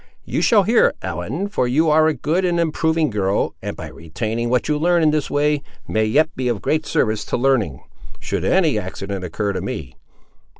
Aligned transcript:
You 0.25 0.41
shall 0.41 0.63
hear, 0.63 0.95
Ellen; 1.03 1.47
for 1.47 1.67
you 1.67 1.91
are 1.91 2.07
a 2.07 2.15
good 2.15 2.43
and 2.43 2.59
improving 2.59 3.11
girl, 3.11 3.53
and 3.61 3.77
by 3.77 3.85
retaining 3.89 4.49
what 4.49 4.67
you 4.67 4.79
learn 4.79 5.03
in 5.03 5.11
this 5.11 5.29
way, 5.29 5.61
may 5.87 6.05
yet 6.05 6.35
be 6.35 6.47
of 6.47 6.59
great 6.63 6.87
service 6.87 7.23
to 7.25 7.37
learning, 7.37 7.83
should 8.19 8.43
any 8.43 8.79
accident 8.79 9.23
occur 9.23 9.53
to 9.53 9.61
me. 9.61 9.95